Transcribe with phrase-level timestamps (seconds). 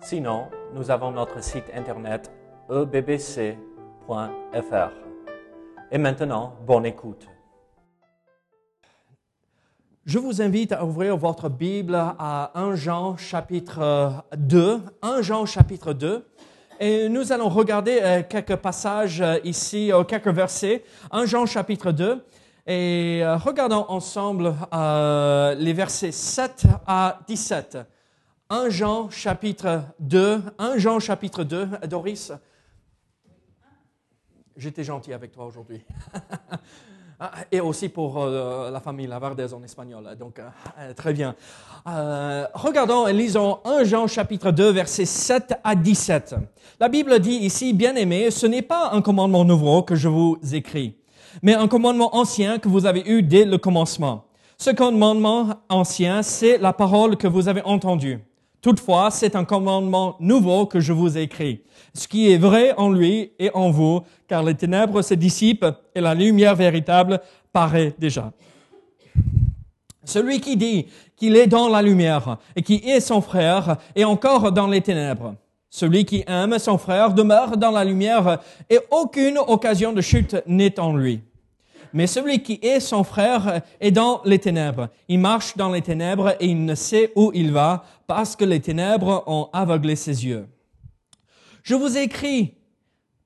[0.00, 2.30] Sinon, nous avons notre site internet
[2.70, 3.56] ebbc.fr.
[5.90, 7.26] Et maintenant, bonne écoute.
[10.04, 14.80] Je vous invite à ouvrir votre Bible à 1 Jean chapitre 2.
[15.02, 16.24] 1 Jean chapitre 2.
[16.80, 20.84] Et nous allons regarder euh, quelques passages euh, ici, euh, quelques versets.
[21.10, 22.24] 1 Jean chapitre 2.
[22.68, 24.52] Et regardons ensemble
[25.58, 27.78] les versets 7 à 17.
[28.50, 32.32] 1 Jean chapitre 2, 1 Jean chapitre 2, Doris.
[34.56, 35.82] J'étais gentil avec toi aujourd'hui.
[37.20, 40.08] Ah, et aussi pour euh, la famille Lavardez en espagnol.
[40.16, 41.34] Donc, euh, très bien.
[41.88, 46.36] Euh, regardons et lisons 1 Jean chapitre 2, versets 7 à 17.
[46.78, 50.38] La Bible dit ici, bien aimé, ce n'est pas un commandement nouveau que je vous
[50.52, 50.94] écris,
[51.42, 54.26] mais un commandement ancien que vous avez eu dès le commencement.
[54.56, 58.20] Ce commandement ancien, c'est la parole que vous avez entendue.
[58.60, 61.62] Toutefois, c'est un commandement nouveau que je vous écris,
[61.94, 66.00] ce qui est vrai en lui et en vous, car les ténèbres se dissipent et
[66.00, 67.20] la lumière véritable
[67.52, 68.32] paraît déjà.
[70.04, 74.50] Celui qui dit qu'il est dans la lumière et qui est son frère est encore
[74.50, 75.34] dans les ténèbres.
[75.70, 78.38] Celui qui aime son frère demeure dans la lumière
[78.70, 81.20] et aucune occasion de chute n'est en lui.
[81.92, 84.88] Mais celui qui est son frère est dans les ténèbres.
[85.08, 88.60] Il marche dans les ténèbres et il ne sait où il va parce que les
[88.60, 90.46] ténèbres ont aveuglé ses yeux.
[91.62, 92.54] Je vous écris,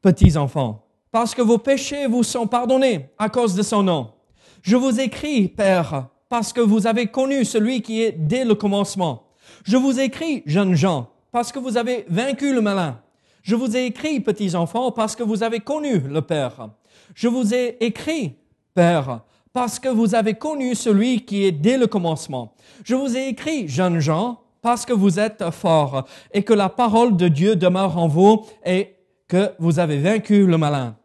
[0.01, 4.13] petits enfants, parce que vos péchés vous sont pardonnés à cause de son nom.
[4.63, 9.29] Je vous écris, Père, parce que vous avez connu celui qui est dès le commencement.
[9.65, 13.01] Je vous écris, jeunes gens, parce que vous avez vaincu le malin.
[13.43, 16.71] Je vous ai écrit, petits enfants, parce que vous avez connu le Père.
[17.15, 18.37] Je vous ai écrit,
[18.75, 19.21] Père,
[19.53, 22.55] parce que vous avez connu celui qui est dès le commencement.
[22.85, 27.17] Je vous ai écrit, jeunes gens, parce que vous êtes forts et que la parole
[27.17, 28.95] de Dieu demeure en vous et
[29.29, 30.97] que vous avez vaincu le malin.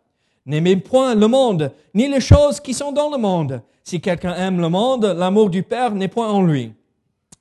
[0.46, 3.62] N'aimez point le monde, ni les choses qui sont dans le monde.
[3.84, 6.74] Si quelqu'un aime le monde, l'amour du Père n'est point en lui.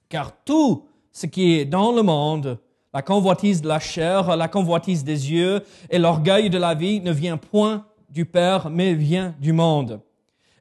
[0.09, 2.59] Car tout ce qui est dans le monde,
[2.93, 7.13] la convoitise de la chair, la convoitise des yeux et l'orgueil de la vie ne
[7.13, 10.01] vient point du Père, mais vient du monde.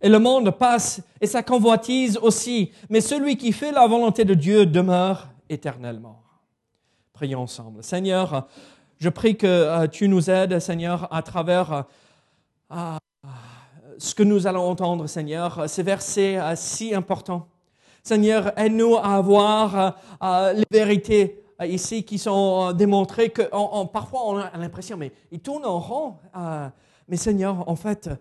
[0.01, 4.33] Et le monde passe et sa convoitise aussi, mais celui qui fait la volonté de
[4.33, 6.21] Dieu demeure éternellement.
[7.13, 7.83] Prions ensemble.
[7.83, 8.47] Seigneur,
[8.97, 11.85] je prie que euh, tu nous aides, Seigneur, à travers
[12.71, 12.97] euh,
[13.97, 17.47] ce que nous allons entendre, Seigneur, ces versets euh, si importants.
[18.03, 23.41] Seigneur, aide-nous à avoir les vérités ici qui sont démontrées que
[23.87, 26.17] parfois on a l'impression, mais ils tournent en rond.
[27.07, 28.11] mais Seigneur, en fait,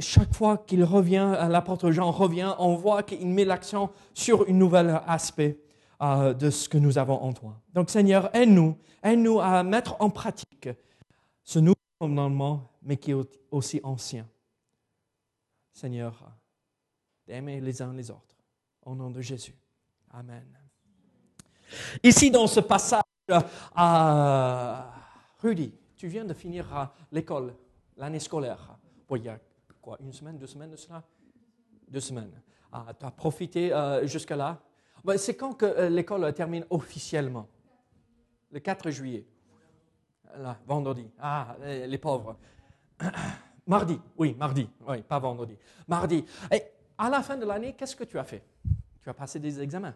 [0.00, 5.00] chaque fois qu'il revient, l'apôtre Jean revient, on voit qu'il met l'accent sur un nouvel
[5.06, 5.58] aspect
[6.00, 7.60] de ce que nous avons en toi.
[7.74, 10.68] Donc Seigneur, aide-nous, aide-nous à mettre en pratique
[11.44, 13.16] ce nouveau commandement, mais qui est
[13.50, 14.26] aussi ancien.
[15.72, 16.30] Seigneur,
[17.26, 18.36] d'aimer les uns les autres.
[18.84, 19.54] Au nom de Jésus.
[20.12, 20.46] Amen.
[22.02, 23.02] Ici, dans ce passage,
[23.74, 24.92] à
[25.40, 27.54] Rudy, tu viens de finir l'école,
[27.96, 28.78] l'année scolaire.
[29.10, 29.38] a
[30.00, 31.02] une semaine, deux semaines de cela?
[31.88, 32.32] Deux semaines.
[32.72, 34.60] Ah, tu as profité euh, jusqu'à là?
[35.04, 37.48] Ben, c'est quand que euh, l'école termine officiellement?
[38.50, 39.26] Le 4 juillet.
[40.36, 41.10] Là, vendredi.
[41.18, 42.36] Ah, les, pauvres.
[43.66, 44.68] mardi, oui, mardi.
[44.86, 45.56] Oui, pas vendredi.
[45.86, 46.24] Mardi.
[46.52, 46.62] Et
[46.96, 48.42] à la fin de l'année, qu'est-ce que tu as fait?
[49.02, 49.94] Tu as passé des examens?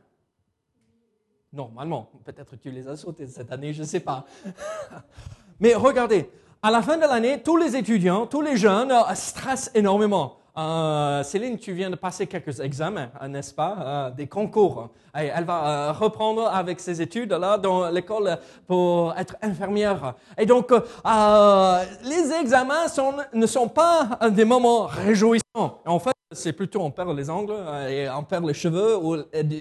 [1.53, 2.10] Normalement.
[2.24, 4.24] Peut-être tu les as sautés cette année, je ne sais pas.
[5.60, 6.30] Mais regardez,
[6.64, 10.36] à la fin de l'année, tous les étudiants, tous les jeunes euh, stressent énormément.
[10.56, 14.91] Euh, Céline, tu viens de passer quelques examens, euh, n'est-ce pas, des concours.
[15.12, 18.38] Elle va reprendre avec ses études là dans l'école
[18.68, 20.14] pour être infirmière.
[20.38, 22.86] Et donc, les examens
[23.32, 25.80] ne sont pas des moments réjouissants.
[25.84, 27.55] En fait, c'est plutôt on perd les ongles
[27.89, 29.17] et on perd les cheveux ou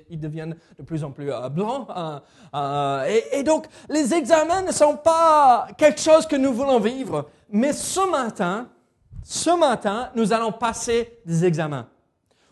[0.10, 1.88] ils deviennent de plus en plus blancs.
[3.08, 7.30] Et, et donc, les examens ne sont pas quelque chose que nous voulons vivre.
[7.50, 8.68] Mais ce matin,
[9.24, 11.88] ce matin, nous allons passer des examens,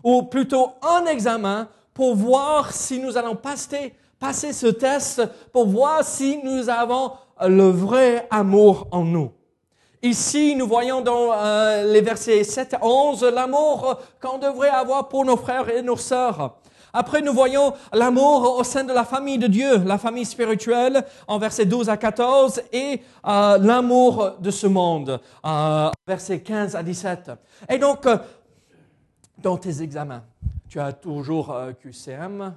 [0.04, 5.22] ou plutôt un examen pour voir si nous allons passer, passer ce test
[5.52, 7.12] pour voir si nous avons
[7.42, 9.32] le vrai amour en nous.
[10.02, 15.26] Ici, nous voyons dans euh, les versets 7 à 11 l'amour qu'on devrait avoir pour
[15.26, 16.58] nos frères et nos sœurs.
[16.94, 21.38] Après, nous voyons l'amour au sein de la famille de Dieu, la famille spirituelle, en
[21.38, 27.32] versets 12 à 14, et euh, l'amour de ce monde, euh, versets 15 à 17.
[27.70, 28.18] Et donc, euh,
[29.38, 30.24] dans tes examens,
[30.68, 32.54] tu as toujours QCM,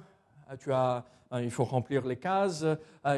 [0.59, 1.03] tu as,
[1.39, 2.65] il faut remplir les cases.
[3.03, 3.15] ah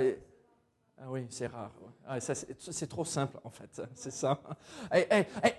[1.09, 1.71] oui, c'est rare.
[2.07, 4.39] Ah, c'est trop simple, en fait, c'est ça.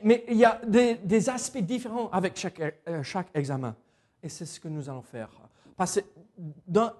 [0.02, 2.60] mais il y a des, aspects différents avec chaque,
[3.02, 3.74] chaque examen.
[4.22, 5.30] Et c'est ce que nous allons faire
[5.76, 6.04] passer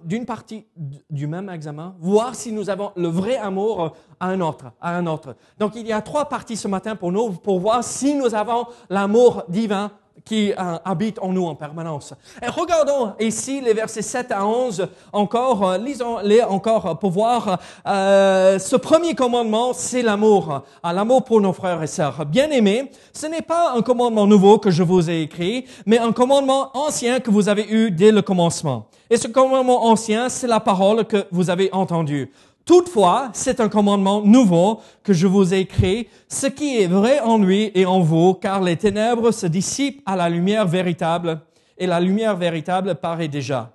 [0.04, 0.66] d'une partie
[1.10, 5.06] du même examen, voir si nous avons le vrai amour à un autre, à un
[5.06, 5.36] autre.
[5.58, 8.66] Donc il y a trois parties ce matin pour nous, pour voir si nous avons
[8.88, 9.92] l'amour divin
[10.24, 12.14] qui euh, habite en nous en permanence.
[12.42, 18.58] Et regardons ici les versets 7 à 11 encore, euh, lisons-les encore pour voir euh,
[18.58, 22.26] ce premier commandement, c'est l'amour, l'amour pour nos frères et sœurs.
[22.26, 26.12] Bien aimés, ce n'est pas un commandement nouveau que je vous ai écrit, mais un
[26.12, 28.86] commandement ancien que vous avez eu dès le commencement.
[29.08, 32.32] Et ce commandement ancien, c'est la parole que vous avez entendue.
[32.66, 37.38] Toutefois, c'est un commandement nouveau que je vous ai écrit, ce qui est vrai en
[37.38, 41.40] lui et en vous, car les ténèbres se dissipent à la lumière véritable,
[41.78, 43.70] et la lumière véritable paraît déjà.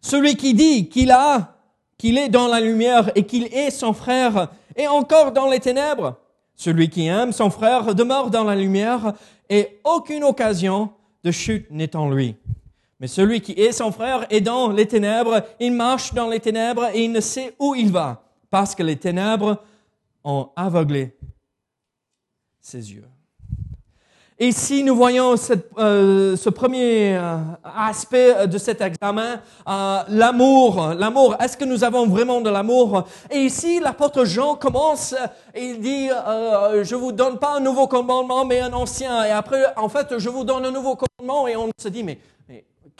[0.00, 1.58] Celui qui dit qu'il a,
[1.96, 6.16] qu'il est dans la lumière et qu'il est son frère, est encore dans les ténèbres.
[6.56, 9.12] Celui qui aime son frère demeure dans la lumière,
[9.48, 10.90] et aucune occasion
[11.22, 12.34] de chute n'est en lui.
[13.00, 16.90] Mais celui qui est son frère est dans les ténèbres, il marche dans les ténèbres
[16.94, 19.62] et il ne sait où il va, parce que les ténèbres
[20.22, 21.16] ont aveuglé
[22.60, 23.08] ses yeux.
[24.42, 25.34] Et si nous voyons
[25.78, 32.06] euh, ce premier euh, aspect de cet examen, euh, l'amour, l'amour, est-ce que nous avons
[32.06, 33.04] vraiment de l'amour?
[33.30, 35.14] Et ici, l'apôtre Jean commence,
[35.54, 39.24] il dit, je vous donne pas un nouveau commandement, mais un ancien.
[39.24, 42.18] Et après, en fait, je vous donne un nouveau commandement, et on se dit, mais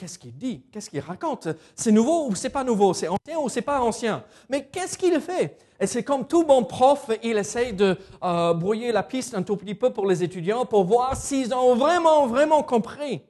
[0.01, 1.47] qu'est-ce qu'il dit Qu'est-ce qu'il raconte?
[1.75, 2.91] C'est nouveau ou c'est pas nouveau?
[2.95, 4.23] C'est ancien ou c'est pas ancien?
[4.49, 5.59] Mais qu'est-ce qu'il fait?
[5.79, 9.55] Et c'est comme tout bon prof, il essaye de euh, brouiller la piste un tout
[9.55, 13.21] petit peu pour les étudiants pour voir s'ils ont vraiment, vraiment compris.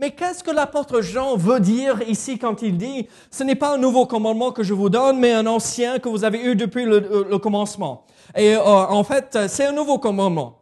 [0.00, 3.78] Mais qu'est-ce que l'apôtre Jean veut dire ici quand il dit ce n'est pas un
[3.78, 7.38] nouveau commandement que je vous donne, mais un ancien que vous avez eu depuis le,
[7.38, 8.04] commencement.
[8.36, 10.60] Et euh, en fait, c'est un nouveau commandement.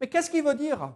[0.00, 0.90] Mais qu'est-ce qu'il veut dire?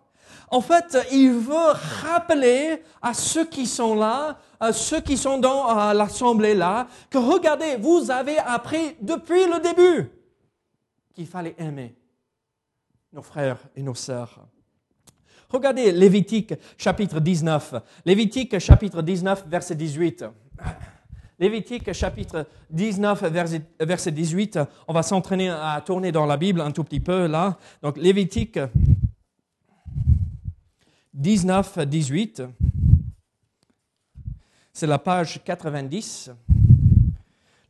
[0.51, 1.73] En fait, il veut
[2.03, 7.77] rappeler à ceux qui sont là, à ceux qui sont dans l'assemblée là, que regardez,
[7.77, 10.11] vous avez appris depuis le début
[11.15, 11.95] qu'il fallait aimer
[13.13, 14.47] nos frères et nos sœurs.
[15.49, 17.75] Regardez Lévitique chapitre 19.
[18.05, 20.25] Lévitique chapitre 19 verset 18.
[21.39, 24.59] Lévitique chapitre 19 verset, verset 18.
[24.87, 27.57] On va s'entraîner à tourner dans la Bible un tout petit peu là.
[27.83, 28.59] Donc Lévitique
[31.19, 32.43] 19 18.
[34.73, 36.31] C'est la page 90,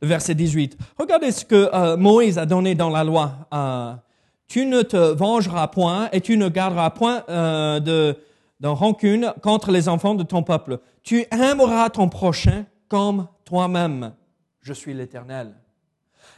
[0.01, 0.77] le verset 18.
[0.99, 3.31] Regardez ce que euh, Moïse a donné dans la loi.
[3.51, 3.95] Euh,
[4.47, 8.19] tu ne te vengeras point et tu ne garderas point euh, de,
[8.59, 10.79] de rancune contre les enfants de ton peuple.
[11.01, 14.13] Tu aimeras ton prochain comme toi-même.
[14.61, 15.55] Je suis l'Éternel.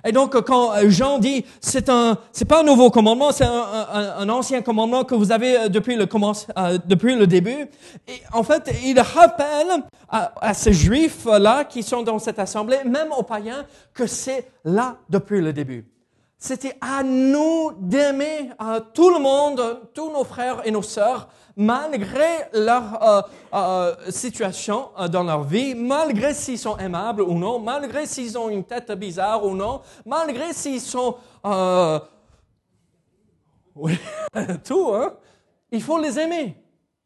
[0.05, 4.61] Et donc, quand Jean dit, c'est un, c'est pas un nouveau commandement, c'est un, ancien
[4.61, 7.67] commandement que vous avez euh, depuis le commence, euh, depuis le début.
[8.07, 13.11] Et en fait, il rappelle à, ces juifs là qui sont dans cette assemblée, même
[13.17, 15.85] aux païens, que c'est là depuis le début.
[16.37, 22.47] C'était à nous d'aimer euh, tout le monde, tous nos frères et nos sœurs, malgré
[22.53, 23.21] leur euh,
[23.53, 28.49] euh, situation euh, dans leur vie, malgré s'ils sont aimables ou non, malgré s'ils ont
[28.49, 31.17] une tête bizarre ou non, malgré s'ils sont...
[34.63, 35.13] tout, hein?
[35.71, 36.55] Il faut les aimer.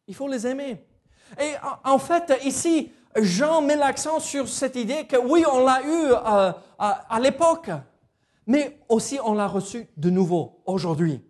[0.08, 0.84] Il faut les aimer.
[1.40, 6.12] Et en fait, ici, Jean met l'accent sur cette idée que oui, on l'a eu
[6.80, 7.70] à l'époque,
[8.48, 11.22] mais aussi on l'a reçu de nouveau aujourd'hui.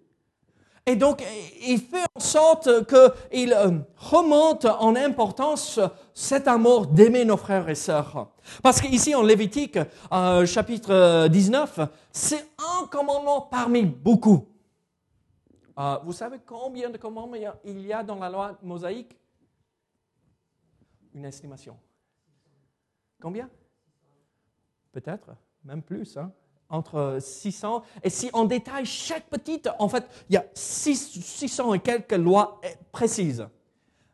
[0.88, 1.24] Et donc,
[1.66, 5.80] il fait en sorte qu'il euh, remonte en importance
[6.14, 8.32] cet amour d'aimer nos frères et sœurs.
[8.62, 9.80] Parce qu'ici, en Lévitique,
[10.12, 11.80] euh, chapitre 19,
[12.12, 14.48] c'est un commandement parmi beaucoup.
[15.80, 19.18] Euh, vous savez combien de commandements il y a dans la loi mosaïque?
[21.16, 21.78] Une estimation.
[23.20, 23.50] Combien?
[24.92, 25.32] Peut-être,
[25.64, 26.16] même plus.
[26.16, 26.32] Hein
[26.70, 27.84] entre 600.
[28.04, 32.60] Et si on détaille chaque petite, en fait, il y a 600 et quelques lois
[32.92, 33.48] précises.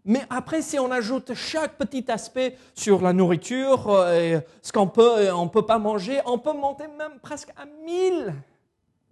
[0.04, 4.88] Mais après, si on ajoute chaque petit aspect sur la nourriture, euh, et ce qu'on
[4.88, 8.34] peut et on ne peut pas manger, on peut monter même presque à mille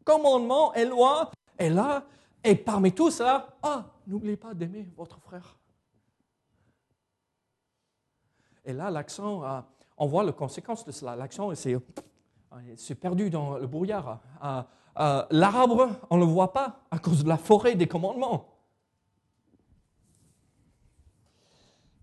[0.04, 1.32] commandements et lois.
[1.60, 2.04] Et là,
[2.44, 5.58] et parmi tout cela, ah, n'oubliez pas d'aimer votre frère.
[8.66, 9.62] Et là, l'accent, euh,
[9.98, 11.16] on voit les conséquences de cela.
[11.16, 11.78] L'accent, c'est,
[12.76, 14.20] c'est perdu dans le brouillard.
[15.00, 18.48] Euh, l'arbre, on ne le voit pas à cause de la forêt des commandements.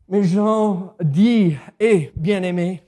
[0.08, 2.82] Mais Jean dit, hé, bien-aimé,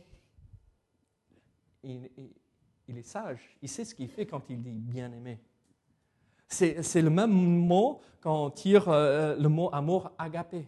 [1.82, 5.40] il, est sage, il sait ce qu'il fait quand il dit bien-aimé.
[6.48, 10.66] C'est le même mot quand on tire euh, le mot amour agapé.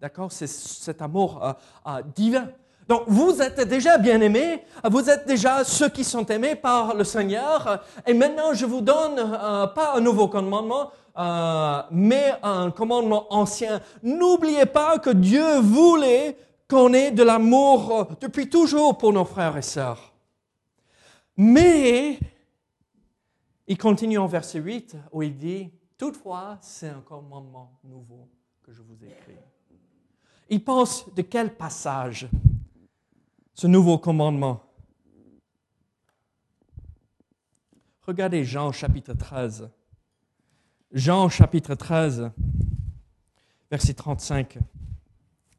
[0.00, 0.32] D'accord?
[0.32, 1.52] C'est cet amour euh,
[1.86, 2.50] euh, divin.
[2.88, 7.82] Donc vous êtes déjà bien-aimés, vous êtes déjà ceux qui sont aimés par le Seigneur,
[8.06, 9.16] et maintenant je vous donne
[9.74, 13.80] pas un nouveau commandement, euh, mais un commandement ancien.
[14.02, 19.62] N'oubliez pas que Dieu voulait qu'on ait de l'amour depuis toujours pour nos frères et
[19.62, 20.14] sœurs.
[21.36, 22.18] Mais
[23.66, 28.28] il continue en verset 8 où il dit, toutefois, c'est un commandement nouveau
[28.62, 29.36] que je vous écris.
[30.48, 32.28] Il pense de quel passage?
[33.54, 34.62] Ce nouveau commandement
[38.06, 39.70] Regardez Jean chapitre 13.
[40.90, 42.30] Jean chapitre 13,
[43.70, 44.58] verset 35.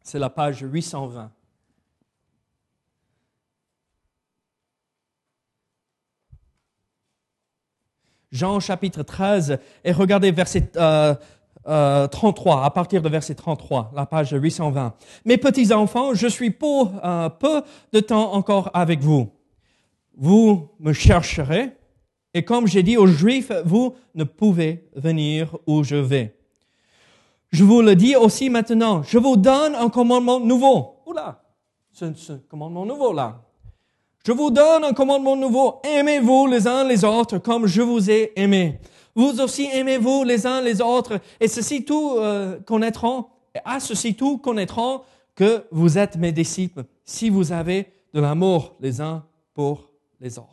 [0.04, 1.32] C'est la page 820.
[8.32, 11.20] Jean chapitre 13, et regardez verset 33,
[11.68, 14.94] euh, euh, à partir de verset 33, la page 820.
[15.26, 19.30] Mes petits enfants, je suis pour euh, peu de temps encore avec vous.
[20.16, 21.72] Vous me chercherez,
[22.34, 26.36] et comme j'ai dit aux Juifs, vous ne pouvez venir où je vais.
[27.52, 30.98] Je vous le dis aussi maintenant, je vous donne un commandement nouveau.
[31.06, 31.44] Oula,
[31.92, 33.42] ce, ce commandement nouveau là.
[34.26, 35.82] Je vous donne un commandement nouveau.
[35.84, 38.80] Aimez-vous les uns les autres comme je vous ai aimé.
[39.16, 41.20] Vous aussi aimez-vous les uns les autres.
[41.40, 45.02] Et ceci tout euh, connaîtront, et à ceci tout connaîtront
[45.36, 49.90] que vous êtes mes disciples si vous avez de l'amour les uns pour
[50.20, 50.50] les autres.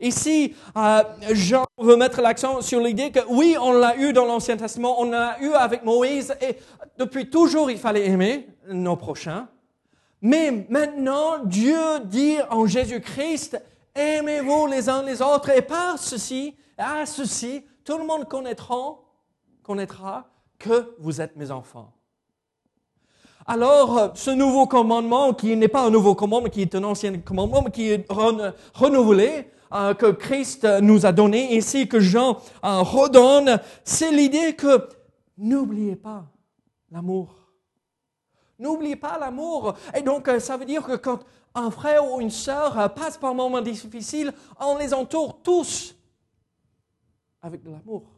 [0.00, 1.02] Ici, euh,
[1.32, 5.10] Jean veut mettre l'accent sur l'idée que oui, on l'a eu dans l'Ancien Testament, on
[5.10, 6.56] l'a eu avec Moïse, et
[6.98, 9.48] depuis toujours, il fallait aimer nos prochains.
[10.20, 13.60] Mais maintenant, Dieu dit en Jésus-Christ,
[13.94, 18.98] aimez-vous les uns les autres, et par ceci, à ceci, tout le monde connaîtra,
[19.62, 20.28] connaîtra
[20.58, 21.92] que vous êtes mes enfants.
[23.46, 27.62] Alors, ce nouveau commandement, qui n'est pas un nouveau commandement, qui est un ancien commandement,
[27.62, 28.06] mais qui est
[28.72, 34.88] renouvelé, euh, que Christ nous a donné ici, que Jean euh, redonne, c'est l'idée que
[35.36, 36.24] n'oubliez pas
[36.90, 37.34] l'amour.
[38.58, 39.74] N'oubliez pas l'amour.
[39.94, 41.20] Et donc, euh, ça veut dire que quand
[41.54, 45.93] un frère ou une sœur passe par un moment difficile, on les entoure tous
[47.44, 48.10] avec de l'amour.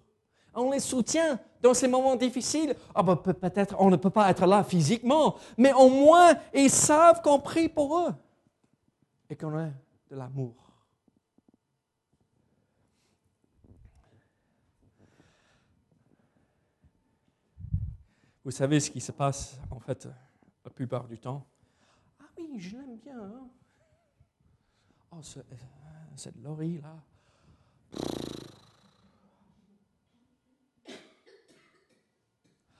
[0.54, 2.74] On les soutient dans ces moments difficiles.
[2.94, 7.20] Ah ben, peut-être on ne peut pas être là physiquement, mais au moins ils savent
[7.20, 8.14] qu'on prie pour eux
[9.28, 10.54] et qu'on a de l'amour.
[18.44, 20.08] Vous savez ce qui se passe, en fait,
[20.64, 21.44] la plupart du temps?
[22.20, 23.20] Ah oui, je l'aime bien.
[23.20, 23.48] Hein?
[25.10, 25.40] Oh, ce,
[26.14, 26.94] cette Laurie, là.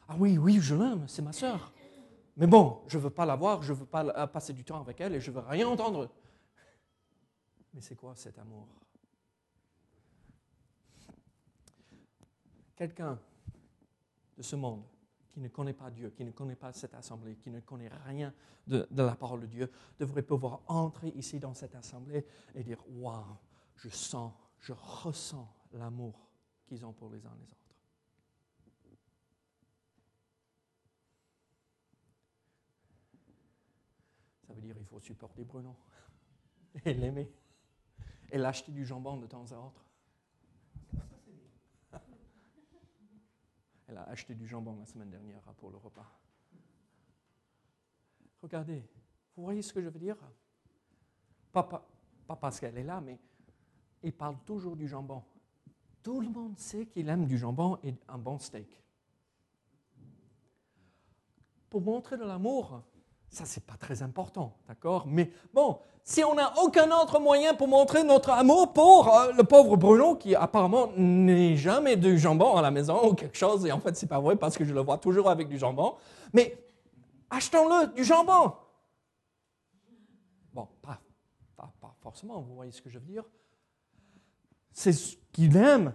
[0.09, 1.73] Ah oui, oui, je l'aime, c'est ma soeur.
[2.37, 4.81] Mais bon, je ne veux pas la voir, je ne veux pas passer du temps
[4.81, 6.11] avec elle et je ne veux rien entendre.
[7.73, 8.69] Mais c'est quoi cet amour?
[12.77, 13.19] Quelqu'un
[14.37, 14.83] de ce monde
[15.31, 18.33] qui ne connaît pas Dieu, qui ne connaît pas cette assemblée, qui ne connaît rien
[18.67, 23.37] de, la parole de Dieu, devrait pouvoir entrer ici dans cette assemblée et dire, waouh,
[23.75, 26.27] je sens, je ressens l'amour
[26.67, 27.66] qu'ils ont pour les uns les autres.
[34.57, 35.77] Veut dire qu'il faut supporter Bruno
[36.85, 37.31] et l'aimer
[38.31, 39.85] et l'acheter du jambon de temps à autre.
[43.89, 46.11] Elle a acheté du jambon la semaine dernière pour le repas.
[48.43, 48.83] Regardez,
[49.37, 50.17] vous voyez ce que je veux dire?
[51.53, 51.89] Pas,
[52.41, 53.19] parce qu'elle est là, mais
[54.03, 55.23] il parle toujours du jambon.
[56.03, 58.81] Tout le monde sait qu'il aime du jambon et un bon steak.
[61.71, 62.83] Pour montrer de l'amour,
[63.37, 65.07] ça, c'est pas très important, d'accord?
[65.07, 69.45] Mais bon, si on n'a aucun autre moyen pour montrer notre amour pour euh, le
[69.45, 73.73] pauvre Bruno, qui apparemment n'est jamais du jambon à la maison ou quelque chose, et
[73.73, 75.97] en fait, c'est pas vrai parce que je le vois toujours avec du jambon,
[76.33, 76.59] mais
[77.29, 78.55] achetons-le du jambon.
[80.55, 80.99] Bon, pas,
[81.57, 83.25] pas, pas forcément, vous voyez ce que je veux dire?
[84.73, 85.95] C'est ce qu'il aime.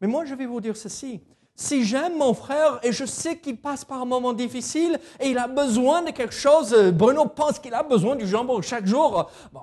[0.00, 1.22] Mais moi, je vais vous dire ceci
[1.58, 5.38] si j'aime mon frère et je sais qu'il passe par un moment difficile et il
[5.38, 9.28] a besoin de quelque chose, euh, Bruno pense qu'il a besoin du jambon chaque jour,
[9.52, 9.62] bon,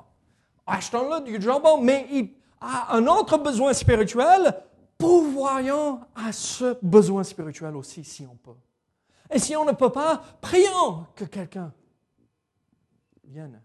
[0.68, 4.62] achetons-le du jambon, mais il a un autre besoin spirituel,
[4.98, 8.60] pourvoyons à ce besoin spirituel aussi si on peut.
[9.32, 11.72] Et si on ne peut pas, prions que quelqu'un
[13.24, 13.62] vienne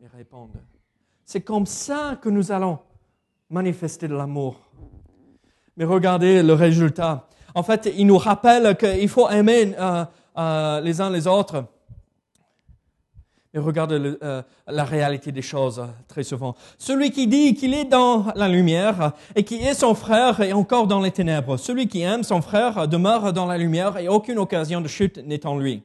[0.00, 0.62] et réponde.
[1.24, 2.78] C'est comme ça que nous allons
[3.48, 4.60] manifester de l'amour
[5.76, 7.26] mais regardez le résultat.
[7.54, 10.04] En fait, il nous rappelle qu'il faut aimer euh,
[10.38, 11.64] euh, les uns les autres.
[13.52, 16.54] Et regardez euh, la réalité des choses très souvent.
[16.78, 20.86] Celui qui dit qu'il est dans la lumière et qui est son frère est encore
[20.86, 21.56] dans les ténèbres.
[21.56, 25.46] Celui qui aime son frère demeure dans la lumière et aucune occasion de chute n'est
[25.46, 25.82] en lui.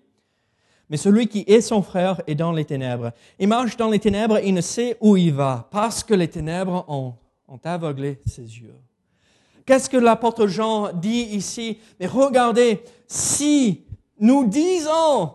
[0.92, 3.12] Mais celui qui est son frère est dans les ténèbres.
[3.40, 6.86] Il marche dans les ténèbres et ne sait où il va parce que les ténèbres
[6.88, 7.16] ont
[7.64, 8.76] aveuglé ses yeux.
[9.66, 11.80] Qu'est-ce que l'apôtre Jean dit ici?
[12.00, 13.84] Mais regardez, si
[14.20, 15.34] nous disons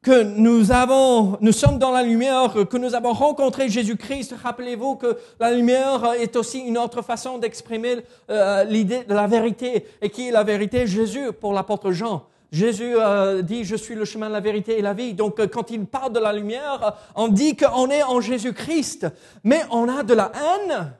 [0.00, 5.18] que nous avons, nous sommes dans la lumière, que nous avons rencontré Jésus-Christ, rappelez-vous que
[5.40, 7.96] la lumière est aussi une autre façon d'exprimer
[8.30, 9.86] euh, l'idée de la vérité.
[10.00, 10.86] Et qui est la vérité?
[10.86, 12.26] Jésus pour l'apôtre Jean.
[12.52, 15.14] Jésus euh, dit, je suis le chemin, la vérité et la vie.
[15.14, 19.08] Donc, euh, quand il parle de la lumière, on dit qu'on est en Jésus-Christ.
[19.42, 20.94] Mais on a de la haine.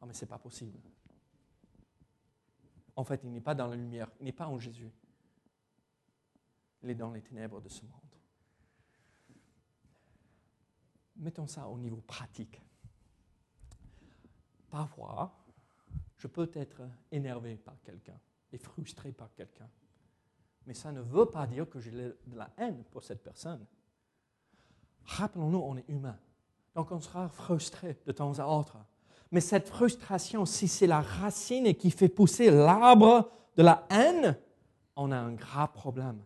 [0.00, 0.70] Non, mais c'est pas possible
[2.96, 4.90] en fait, il n'est pas dans la lumière, il n'est pas en Jésus.
[6.82, 7.92] Il est dans les ténèbres de ce monde.
[11.16, 12.60] Mettons ça au niveau pratique.
[14.70, 15.34] Parfois,
[16.16, 18.18] je peux être énervé par quelqu'un
[18.52, 19.68] et frustré par quelqu'un.
[20.66, 23.64] Mais ça ne veut pas dire que j'ai de la haine pour cette personne.
[25.04, 26.18] Rappelons-nous, on est humain.
[26.74, 28.76] Donc on sera frustré de temps à autre.
[29.32, 34.36] Mais cette frustration, si c'est la racine qui fait pousser l'arbre de la haine,
[34.94, 36.18] on a un grave problème.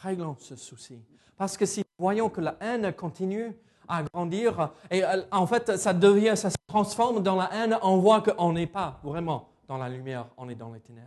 [0.00, 0.98] Réglons ce souci.
[1.36, 3.56] Parce que si nous voyons que la haine continue
[3.88, 7.98] à grandir, et euh, en fait, ça devient, ça se transforme dans la haine, on
[7.98, 11.06] voit qu'on n'est pas vraiment dans la lumière, on est dans les ténèbres.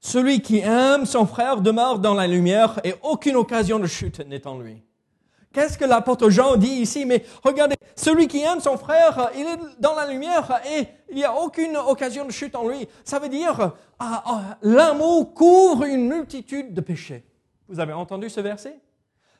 [0.00, 4.46] Celui qui aime son frère demeure dans la lumière et aucune occasion de chute n'est
[4.46, 4.82] en lui.
[5.58, 7.04] Qu'est-ce que l'apôtre Jean dit ici?
[7.04, 11.24] Mais regardez, celui qui aime son frère, il est dans la lumière et il n'y
[11.24, 12.86] a aucune occasion de chute en lui.
[13.02, 17.24] Ça veut dire, ah, ah, l'amour couvre une multitude de péchés.
[17.68, 18.78] Vous avez entendu ce verset?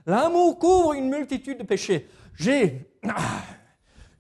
[0.07, 2.09] L'amour couvre une multitude de péchés.
[2.35, 3.13] J'ai, ah,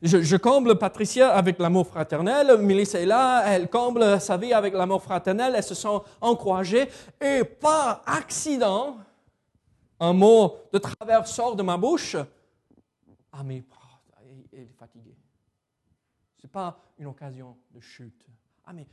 [0.00, 2.58] je, je, comble Patricia avec l'amour fraternel.
[2.58, 5.54] Mélissa est là, elle comble sa vie avec l'amour fraternel.
[5.56, 6.88] Elles se sont encouragées
[7.20, 8.98] et par accident,
[10.00, 12.16] un mot de travers sort de ma bouche,
[13.32, 13.62] ah mais
[14.52, 15.16] elle est fatiguée.
[16.36, 18.26] Ce n'est pas une occasion de chute.
[18.64, 18.86] Ah mais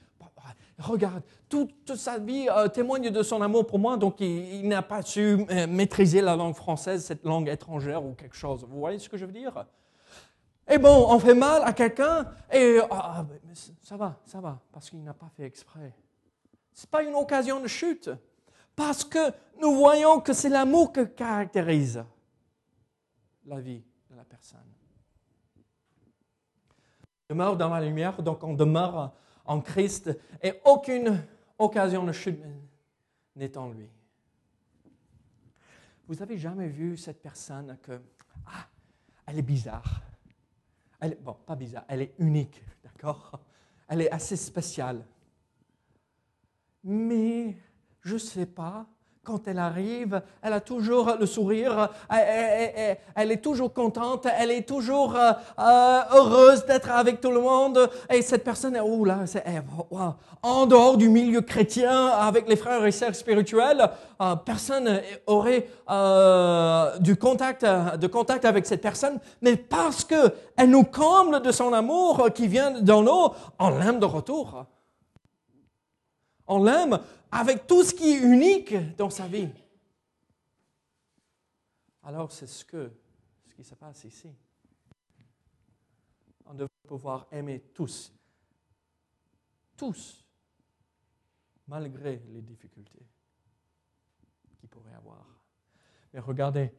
[0.80, 5.02] regarde, toute, sa vie euh, témoigne de son amour pour moi, donc il, n'a pas
[5.02, 8.66] su euh, maîtriser la langue française, cette langue étrangère ou quelque chose.
[8.68, 9.66] Vous voyez ce que je veux dire?
[10.68, 13.26] Et bon, on fait mal à quelqu'un et ah, ah
[13.82, 15.94] ça va, ça va, parce qu'il n'a pas fait exprès.
[16.74, 18.10] Ce n'est pas une occasion de chute.
[18.76, 22.04] Parce que nous voyons que c'est l'amour qui caractérise
[23.46, 24.60] la vie de la personne.
[27.30, 29.14] On demeure dans la lumière, donc on demeure
[29.46, 30.10] en Christ
[30.42, 31.24] et aucune
[31.58, 32.42] occasion de chute
[33.36, 33.90] n'est en lui.
[36.08, 38.00] Vous avez jamais vu cette personne que,
[38.46, 38.68] ah,
[39.26, 40.02] elle est bizarre.
[41.22, 43.40] Bon, pas bizarre, elle est unique, d'accord?
[43.88, 45.06] Elle est assez spéciale.
[46.84, 47.56] Mais
[48.06, 48.86] je ne sais pas.
[49.24, 55.16] Quand elle arrive, elle a toujours le sourire, elle, est toujours contente, elle est toujours
[55.16, 57.90] euh, euh, heureuse d'être avec tout le monde.
[58.12, 59.44] Et cette personne, oh là, c'est,
[60.44, 63.90] en dehors du milieu chrétien, avec les frères et sœurs spirituels,
[64.22, 65.68] euh, personne aurait
[67.00, 69.18] du contact, de contact avec cette personne.
[69.42, 73.98] Mais parce que elle nous comble de son amour qui vient dans nous, on l'aime
[73.98, 74.68] de retour.
[76.48, 77.00] On l'aime
[77.36, 79.50] avec tout ce qui est unique dans sa vie.
[82.04, 82.90] Alors c'est ce, que,
[83.50, 84.34] ce qui se passe ici.
[86.46, 88.14] On devrait pouvoir aimer tous,
[89.76, 90.24] tous,
[91.68, 93.06] malgré les difficultés.
[94.58, 95.26] qu'il pourrait avoir.
[96.14, 96.72] Mais regardez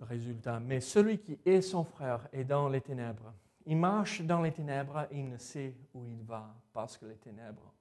[0.00, 0.60] le résultat.
[0.60, 3.34] Mais celui qui est son frère est dans les ténèbres.
[3.66, 7.16] Il marche dans les ténèbres et il ne sait où il va parce que les
[7.16, 7.74] ténèbres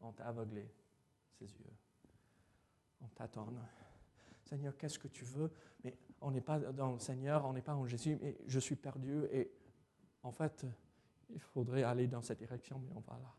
[0.00, 0.70] ont aveuglé
[1.38, 1.76] ses yeux.
[3.00, 3.48] On t'attend.
[4.44, 5.50] Seigneur, qu'est-ce que tu veux?
[5.84, 8.76] Mais on n'est pas dans le Seigneur, on n'est pas en Jésus, mais je suis
[8.76, 9.50] perdu et
[10.22, 10.66] en fait,
[11.30, 13.34] il faudrait aller dans cette direction, mais on va là.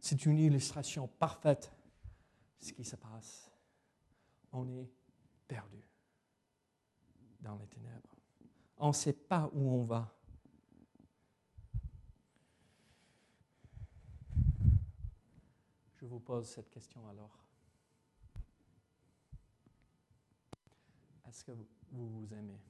[0.00, 1.72] C'est une illustration parfaite
[2.60, 3.50] de ce qui se passe.
[4.52, 4.90] On est
[5.46, 5.82] perdu
[7.40, 8.14] dans les ténèbres.
[8.76, 10.12] On ne sait pas où on va.
[16.02, 17.30] Je vous pose cette question alors.
[21.28, 21.52] Est-ce que
[21.92, 22.60] vous vous aimez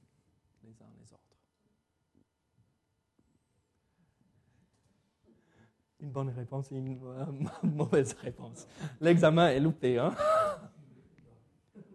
[0.63, 1.19] les uns les autres?
[5.99, 7.25] Une bonne réponse et une euh,
[7.63, 8.67] mauvaise réponse.
[9.01, 9.97] L'examen est loupé.
[9.97, 10.15] Hein?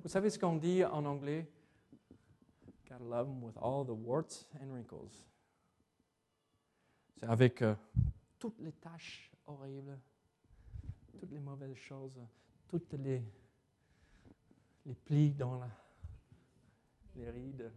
[0.02, 1.48] Vous savez ce qu'on dit en anglais?
[2.88, 5.24] God love them with all the warts and wrinkles.
[7.16, 7.76] C'est avec euh,
[8.40, 10.00] toutes les tâches horribles,
[11.18, 12.18] toutes les mauvaises choses,
[12.68, 13.22] toutes les,
[15.04, 15.68] plis dans la,
[17.16, 17.70] les rides.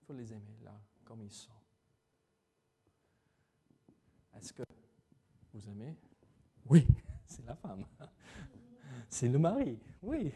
[0.00, 1.52] Il faut les aimer là, comme ils sont.
[4.34, 4.62] Est-ce que
[5.52, 5.96] vous aimez?
[6.66, 6.86] Oui,
[7.26, 7.86] c'est la femme.
[9.08, 10.32] C'est le mari, oui.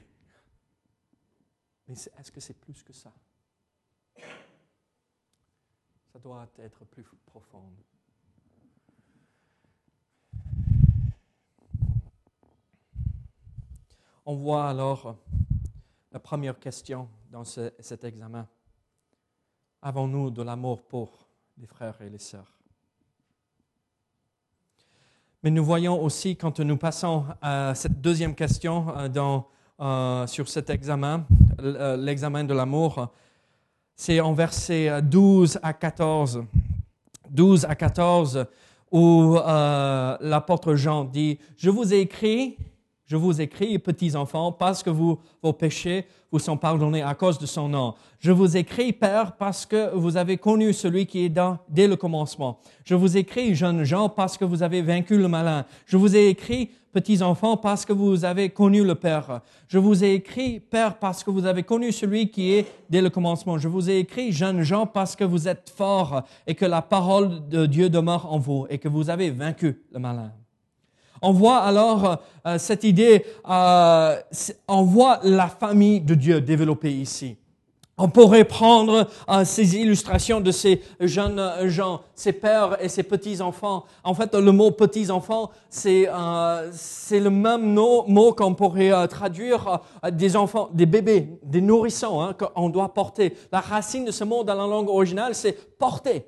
[1.87, 3.12] Mais est-ce que c'est plus que ça?
[6.12, 7.72] Ça doit être plus profond.
[14.30, 15.16] On voit alors
[16.12, 18.46] la première question dans cet examen.
[19.80, 22.60] Avons-nous de l'amour pour les frères et les sœurs?
[25.42, 29.40] Mais nous voyons aussi, quand nous passons à cette deuxième question euh,
[29.80, 31.24] euh, sur cet examen,
[31.60, 33.08] euh, l'examen de l'amour,
[33.96, 36.44] c'est en versets 12 à 14.
[37.30, 38.44] 12 à 14,
[38.92, 39.38] où
[40.20, 42.58] l'apôtre Jean dit, je vous ai écrit,
[43.08, 45.18] je vous écris, petits enfants, parce que vos
[45.58, 47.94] péchés vous sont pardonnés à cause de son nom.
[48.20, 51.96] Je vous écris, Père, parce que vous avez connu celui qui est dans, dès le
[51.96, 52.58] commencement.
[52.84, 55.64] Je vous écris, jeunes gens, parce que vous avez vaincu le malin.
[55.86, 59.40] Je vous ai écrit, petits enfants, parce que vous avez connu le Père.
[59.68, 63.08] Je vous ai écrit, Père, parce que vous avez connu celui qui est dès le
[63.08, 63.56] commencement.
[63.56, 67.48] Je vous ai écrit, jeunes gens, parce que vous êtes forts et que la parole
[67.48, 70.30] de Dieu demeure en vous et que vous avez vaincu le malin.
[71.22, 74.16] On voit alors euh, cette idée, euh,
[74.68, 77.37] on voit la famille de Dieu développée ici.
[78.00, 83.87] On pourrait prendre euh, ces illustrations de ces jeunes gens, ces pères et ces petits-enfants.
[84.04, 86.09] En fait, le mot petits-enfants, c'est
[86.70, 89.81] c'est le même mot, qu'on pourrait traduire
[90.12, 93.37] des enfants, des bébés, des nourrissons hein, qu'on doit porter.
[93.50, 96.24] La racine de ce mot dans la langue originale, c'est porter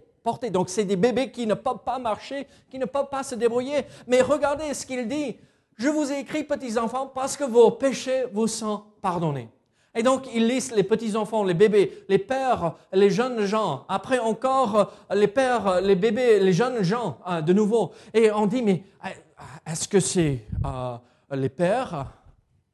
[0.50, 3.85] Donc, c'est des bébés qui ne peuvent pas marcher, qui ne peuvent pas se débrouiller.
[4.06, 5.37] Mais regardez ce qu'il dit.
[5.76, 9.48] Je vous ai écrit, petits enfants, parce que vos péchés vous sont pardonnés.
[9.94, 13.87] Et donc, il liste les petits-enfants, les bébés, les pères, les jeunes gens.
[13.88, 17.92] Après encore, les pères, les bébés, les jeunes gens, hein, de nouveau.
[18.14, 18.85] Et on dit, mais
[19.66, 20.96] est-ce que c'est euh,
[21.33, 22.12] les pères,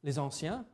[0.03, 0.65] les anciens?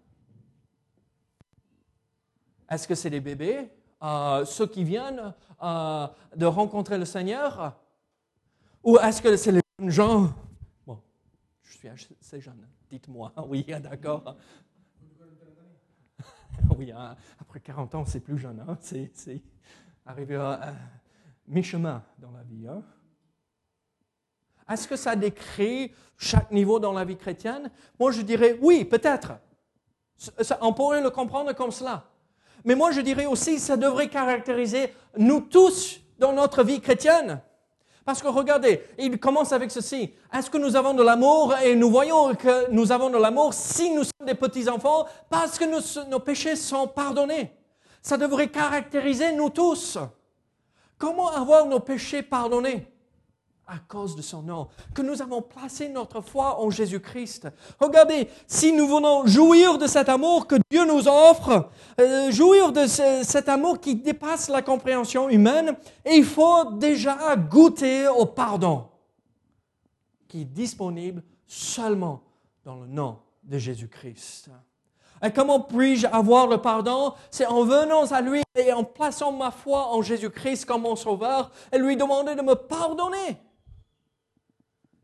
[2.69, 3.71] Est-ce que c'est les bébés?
[4.03, 7.77] Euh, ceux qui viennent euh, de rencontrer le Seigneur?
[8.83, 10.35] Ou est-ce que c'est les jeunes gens?
[10.87, 11.01] Bon,
[11.63, 13.33] je suis assez jeune, dites-moi.
[13.47, 14.37] Oui, d'accord.
[16.77, 18.65] oui, hein, après 40 ans, c'est plus jeune.
[18.67, 18.77] Hein?
[18.81, 19.43] C'est,
[20.05, 20.75] arrivé à,
[21.47, 22.67] mi-chemin dans la vie.
[22.67, 22.83] Hein?
[24.69, 27.71] Est-ce que ça décrit chaque niveau dans la vie chrétienne?
[28.01, 29.35] Moi, je dirais oui, peut-être.
[30.61, 32.12] On pourrait le comprendre comme cela.
[32.65, 37.41] Mais moi, je dirais aussi, ça devrait caractériser nous tous dans notre vie chrétienne.
[38.05, 40.13] Parce que regardez, il commence avec ceci.
[40.33, 43.91] Est-ce que nous avons de l'amour Et nous voyons que nous avons de l'amour si
[43.91, 47.53] nous sommes des petits-enfants, parce que nos, nos péchés sont pardonnés?
[48.01, 49.99] Ça devrait caractériser nous tous.
[50.99, 52.89] Comment avoir nos péchés pardonnés?
[53.73, 57.49] À cause de son nom, que nous avons placé notre foi en Jésus-Christ.
[57.81, 62.87] Regardez, si nous voulons jouir de cet amour que Dieu nous offre, euh, jouir de
[62.87, 68.89] cet amour qui dépasse la compréhension humaine, il faut déjà goûter au pardon
[70.29, 72.23] qui est disponible seulement
[72.65, 74.51] dans le nom de Jésus-Christ.
[75.23, 77.15] Et comment puis-je avoir le pardon?
[77.31, 81.51] C'est en venant à lui et en plaçant ma foi en Jésus-Christ comme mon sauveur
[81.71, 83.39] et lui demander de me pardonner.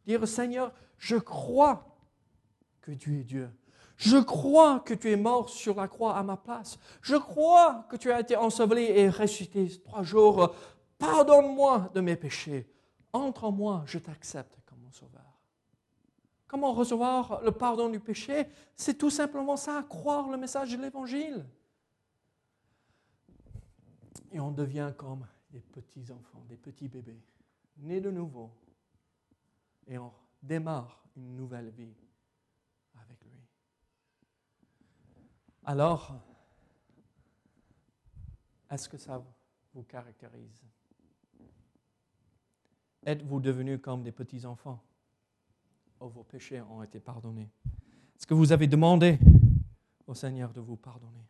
[0.09, 1.87] Dire, Seigneur, je crois
[2.81, 3.51] que tu es Dieu.
[3.99, 6.79] Je crois que tu es mort sur la croix à ma place.
[7.03, 10.55] Je crois que tu as été enseveli et ressuscité trois jours.
[10.97, 12.73] Pardonne-moi de mes péchés.
[13.13, 15.39] Entre en moi, je t'accepte comme mon sauveur.
[16.47, 18.47] Comment recevoir le pardon du péché?
[18.77, 21.45] C'est tout simplement ça, croire le message de l'Évangile.
[24.33, 27.21] Et on devient comme des petits enfants, des petits bébés,
[27.77, 28.51] nés de nouveau.
[29.89, 31.95] Et on démarre une nouvelle vie
[32.95, 33.41] avec lui.
[35.65, 36.15] Alors,
[38.71, 39.25] est-ce que ça
[39.73, 40.63] vous caractérise?
[43.05, 44.83] Êtes-vous devenus comme des petits-enfants?
[46.01, 47.51] Oh, vos péchés ont été pardonnés.
[48.17, 49.19] Est-ce que vous avez demandé
[50.07, 51.27] au Seigneur de vous pardonner?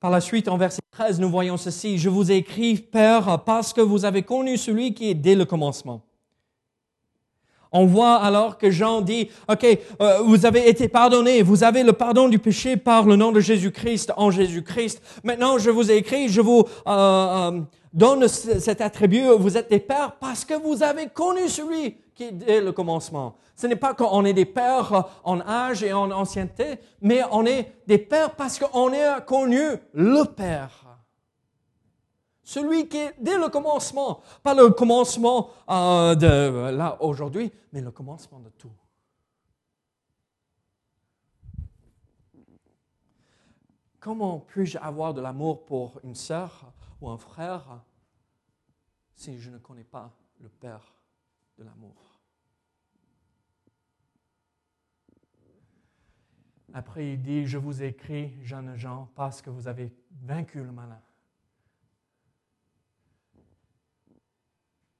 [0.00, 1.98] Par la suite, en verset 13, nous voyons ceci.
[1.98, 5.44] Je vous ai écrit, Père, parce que vous avez connu celui qui est dès le
[5.44, 6.02] commencement.
[7.72, 9.66] On voit alors que Jean dit, OK,
[10.00, 13.40] euh, vous avez été pardonné, vous avez le pardon du péché par le nom de
[13.40, 15.02] Jésus-Christ, en Jésus-Christ.
[15.22, 16.90] Maintenant, je vous ai écrit, je vous euh,
[17.52, 17.60] euh,
[17.92, 22.32] donne cet attribut, vous êtes des pères parce que vous avez connu celui qui est
[22.32, 23.36] dès le commencement.
[23.54, 27.72] Ce n'est pas qu'on est des pères en âge et en ancienneté, mais on est
[27.86, 29.60] des pères parce qu'on a connu
[29.94, 30.84] le Père.
[32.42, 37.90] Celui qui est dès le commencement, pas le commencement euh, de là aujourd'hui, mais le
[37.90, 38.70] commencement de tout.
[44.00, 47.82] Comment puis-je avoir de l'amour pour une sœur ou un frère
[49.14, 50.94] si je ne connais pas le Père
[51.56, 52.18] de l'amour
[56.74, 61.00] Après, il dit, je vous écris, jeunes gens, parce que vous avez vaincu le malin.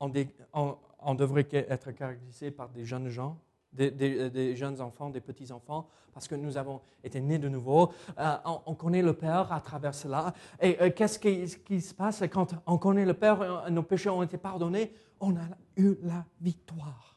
[0.00, 3.38] on, devrait être caractérisé par des jeunes gens,
[3.78, 7.92] des, jeunes enfants, des petits-enfants, parce que nous avons été nés de nouveau.
[8.18, 8.36] Euh,
[8.66, 10.34] on, connaît le Père à travers cela.
[10.60, 14.22] Et euh, qu'est-ce qui, se passe quand on connaît le Père, euh, nos péchés ont
[14.22, 14.92] été pardonnés?
[15.20, 17.16] On a eu la victoire.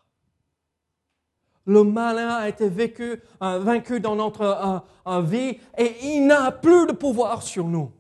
[1.65, 4.83] Le malin a été vécu, vaincu dans notre
[5.21, 7.91] vie et il n'a plus de pouvoir sur nous.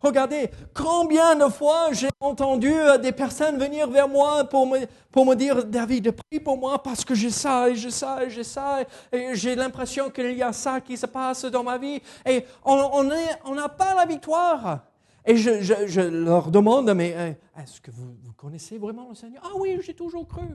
[0.00, 5.64] Regardez, combien de fois j'ai entendu euh, des personnes venir vers moi pour me, dire,
[5.64, 8.78] David, prie pour moi parce que j'ai ça et j'ai ça et j'ai ça
[9.12, 13.54] et j'ai l'impression qu'il y a ça qui se passe dans ma vie et on
[13.54, 14.80] n'a pas la victoire.
[15.24, 19.42] Et je, je, leur demande, mais euh, est-ce que vous, vous connaissez vraiment le Seigneur?
[19.44, 20.46] Ah oui, j'ai toujours cru.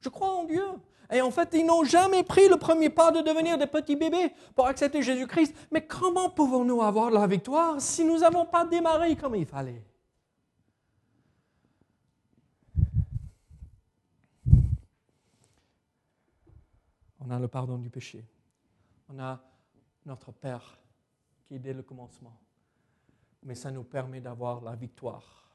[0.00, 0.64] Je crois en Dieu.
[1.12, 4.32] Et en fait, ils n'ont jamais pris le premier pas de devenir des petits bébés
[4.54, 5.54] pour accepter Jésus-Christ.
[5.72, 9.84] Mais comment pouvons-nous avoir la victoire si nous n'avons pas démarré comme il fallait?
[17.18, 18.24] On a le pardon du péché.
[19.08, 19.40] On a
[20.06, 20.78] notre Père
[21.46, 22.38] qui est dès le commencement.
[23.42, 25.50] Mais ça nous permet d'avoir la victoire.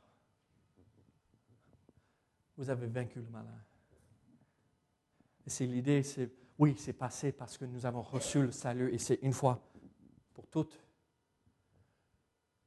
[2.57, 3.57] Vous avez vaincu le malin.
[5.47, 9.19] C'est l'idée, c'est oui, c'est passé parce que nous avons reçu le salut et c'est
[9.21, 9.61] une fois
[10.33, 10.81] pour toutes.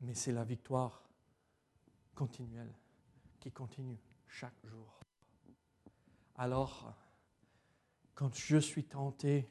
[0.00, 1.02] Mais c'est la victoire
[2.14, 2.72] continuelle
[3.40, 5.00] qui continue chaque jour.
[6.36, 6.92] Alors,
[8.14, 9.48] quand je suis tenté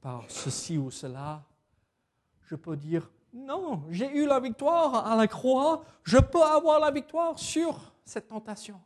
[0.00, 1.44] par ceci ou cela,
[2.42, 6.90] je peux dire, non, j'ai eu la victoire à la croix, je peux avoir la
[6.90, 8.80] victoire sur cette tentation.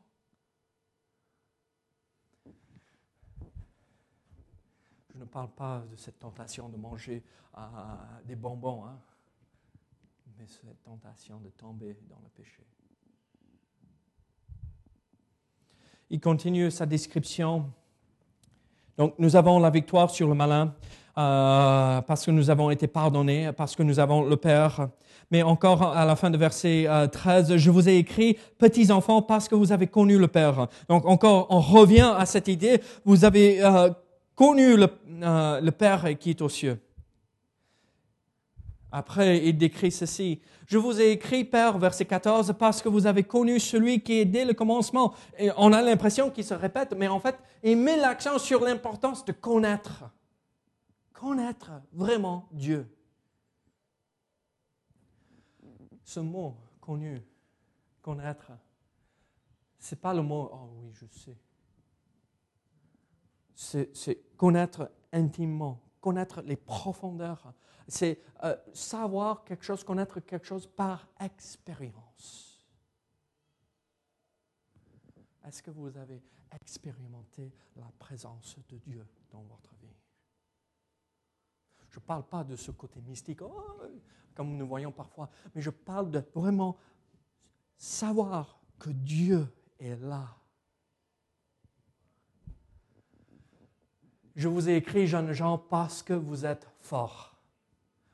[5.16, 7.22] Je ne parle pas de cette tentation de manger
[7.56, 7.60] euh,
[8.26, 8.98] des bonbons, hein,
[10.36, 12.62] mais cette tentation de tomber dans le péché.
[16.10, 17.72] Il continue sa description.
[18.98, 20.74] Donc nous avons la victoire sur le malin
[21.16, 24.90] euh, parce que nous avons été pardonnés, parce que nous avons le Père.
[25.30, 29.22] Mais encore à la fin de verset 13, euh, je vous ai écrit, petits enfants,
[29.22, 30.68] parce que vous avez connu le Père.
[30.90, 33.62] Donc encore, on revient à cette idée, vous avez
[34.36, 34.86] connu le,
[35.22, 36.80] euh, le Père qui est aux cieux.
[38.92, 40.40] Après, il décrit ceci.
[40.66, 44.24] Je vous ai écrit, Père, verset 14, parce que vous avez connu celui qui est
[44.24, 45.14] dès le commencement.
[45.56, 49.32] On a l'impression qu'il se répète, mais en fait, il met l'accent sur l'importance de
[49.32, 50.04] connaître.
[51.12, 52.88] Connaître vraiment Dieu.
[56.04, 57.22] Ce mot, connu,
[58.00, 58.52] connaître,
[59.78, 61.36] c'est pas le mot, oh oui, je sais
[63.56, 67.54] c'est connaître intimement, connaître les profondeurs.
[67.88, 72.66] C'est euh, savoir quelque chose, connaître quelque chose par expérience.
[75.44, 79.94] Est-ce que vous avez expérimenter la présence de Dieu dans votre vie?
[81.88, 83.80] Je ne parle pas de ce côté mystique, oh,
[84.34, 86.76] comme nous voyons parfois, mais je parle de vraiment
[87.76, 89.46] savoir que Dieu
[89.78, 90.36] est là.
[94.36, 97.32] Je vous ai écrit, jeunes gens, parce que vous êtes forts.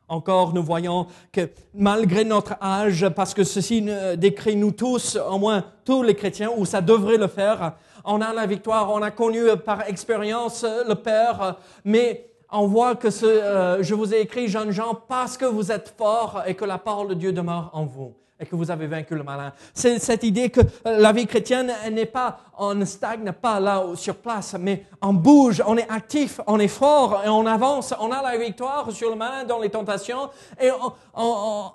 [0.06, 3.84] Encore, nous voyons que malgré notre âge, parce que ceci
[4.16, 7.72] décrit nous tous, au moins tous les chrétiens, ou ça devrait le faire,
[8.04, 13.08] on a la victoire, on a connu par expérience le Père, mais on voit que
[13.24, 16.78] euh, je vous ai écrit, jeunes gens, parce que vous êtes forts et que la
[16.78, 19.52] parole de Dieu demeure en vous et que vous avez vaincu le malin.
[19.72, 23.84] C'est cette idée que euh, la vie chrétienne n'est pas, on ne stagne pas là
[23.94, 28.10] sur place, mais on bouge, on est actif, on est fort et on avance, on
[28.10, 30.28] a la victoire sur le malin dans les tentations
[30.60, 30.70] et
[31.14, 31.70] on,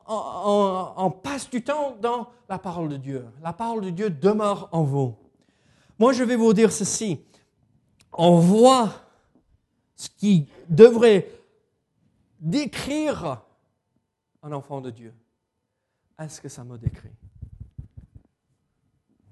[0.97, 3.25] on passe du temps dans la parole de Dieu.
[3.41, 5.15] La parole de Dieu demeure en vous.
[5.97, 7.21] Moi, je vais vous dire ceci.
[8.12, 8.89] On voit
[9.95, 11.30] ce qui devrait
[12.41, 13.41] décrire
[14.43, 15.13] un enfant de Dieu.
[16.19, 17.12] Est-ce que ça me décrit?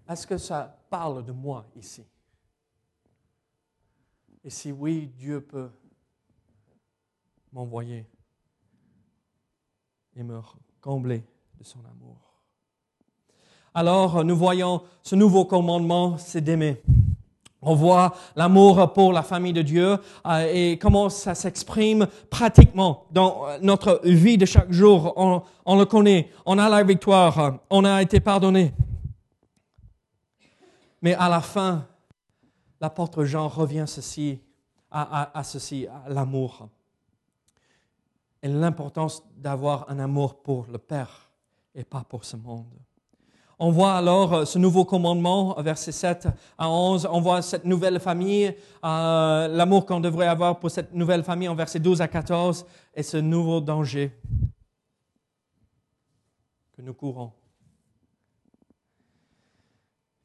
[0.08, 2.06] Est-ce que ça parle de moi ici?
[4.44, 5.72] Et si oui, Dieu peut
[7.52, 8.06] m'envoyer
[10.16, 10.40] et me
[10.80, 11.24] combler
[11.58, 12.44] de son amour.
[13.74, 16.82] Alors, nous voyons ce nouveau commandement, c'est d'aimer.
[17.66, 23.48] On voit l'amour pour la famille de Dieu euh, et comment ça s'exprime pratiquement dans
[23.62, 25.14] notre vie de chaque jour.
[25.66, 28.72] On, le connaît, on a la victoire, on a été pardonné.
[31.02, 31.86] Mais à la fin,
[32.80, 34.40] l'apôtre Jean revient ceci,
[34.92, 36.70] à, à ceci, à l'amour.
[38.44, 41.32] Et l'importance d'avoir un amour pour le Père
[41.74, 42.68] et pas pour ce monde.
[43.58, 47.08] On voit alors euh, ce nouveau commandement, verset 7 à 11.
[47.12, 51.56] On voit cette nouvelle famille, euh, l'amour qu'on devrait avoir pour cette nouvelle famille en
[51.56, 54.12] verset 12 à 14 et ce nouveau danger
[56.74, 57.32] que nous courons.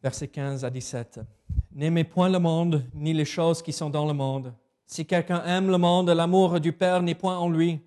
[0.02, 1.20] Verset 15 à 17.
[1.72, 4.52] N'aimez point le monde, ni les choses qui sont dans le monde.
[4.86, 7.80] Si quelqu'un aime le monde, l'amour du Père n'est point en lui.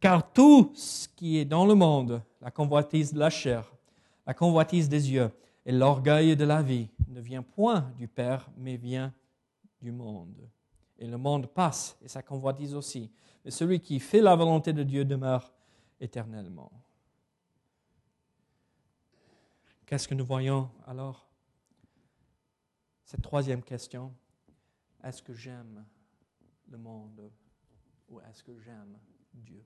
[0.00, 3.73] Car tout ce qui est dans le monde, la convoitise de la chair,
[4.26, 5.30] la convoitise des yeux
[5.66, 9.12] et l'orgueil de la vie ne vient point du Père, mais vient
[9.80, 10.48] du monde.
[10.98, 13.10] Et le monde passe, et sa convoitise aussi.
[13.44, 15.52] Mais celui qui fait la volonté de Dieu demeure
[16.00, 16.70] éternellement.
[19.86, 21.28] Qu'est-ce que nous voyons alors?
[23.04, 24.14] Cette troisième question,
[25.02, 25.84] est-ce que j'aime
[26.68, 27.30] le monde
[28.08, 28.98] ou est-ce que j'aime
[29.32, 29.64] Dieu?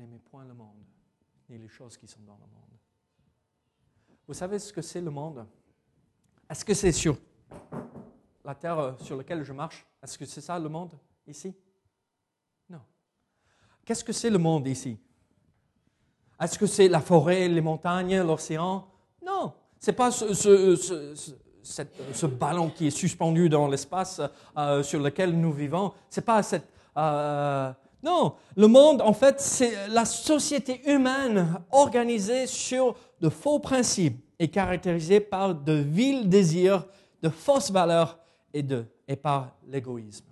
[0.00, 0.82] N'aimez point le monde,
[1.50, 2.78] ni les choses qui sont dans le monde.
[4.26, 5.46] Vous savez ce que c'est le monde?
[6.48, 7.18] Est-ce que c'est sur
[8.42, 9.86] la terre euh, sur laquelle je marche?
[10.02, 11.54] Est-ce que c'est ça le monde ici?
[12.70, 12.80] Non.
[13.84, 14.98] Qu'est-ce que c'est le monde ici?
[16.40, 18.88] Est-ce que c'est la forêt, les montagnes, l'océan?
[19.22, 19.52] Non.
[19.78, 20.26] Ce n'est pas ce,
[22.26, 24.22] ballon qui est suspendu dans l'espace
[24.56, 25.92] euh, sur lequel nous vivons.
[26.08, 27.70] Ce n'est pas cette, euh,
[28.02, 34.48] non, le monde, en fait, c'est la société humaine organisée sur de faux principes et
[34.48, 36.86] caractérisée par de vils désirs,
[37.22, 38.18] de fausses valeurs
[38.54, 38.64] et,
[39.16, 40.24] par l'égoïsme.